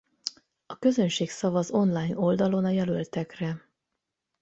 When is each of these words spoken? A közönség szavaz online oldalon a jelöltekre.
A 0.65 0.77
közönség 0.79 1.29
szavaz 1.29 1.71
online 1.71 2.17
oldalon 2.17 2.65
a 2.65 2.69
jelöltekre. 2.69 3.69